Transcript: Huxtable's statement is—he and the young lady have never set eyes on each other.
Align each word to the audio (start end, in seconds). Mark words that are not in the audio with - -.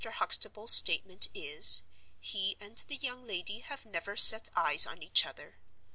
Huxtable's 0.13 0.71
statement 0.73 1.27
is—he 1.31 2.57
and 2.59 2.83
the 2.87 2.95
young 2.95 3.27
lady 3.27 3.59
have 3.59 3.85
never 3.85 4.17
set 4.17 4.49
eyes 4.55 4.87
on 4.87 5.03
each 5.03 5.27
other. 5.27 5.59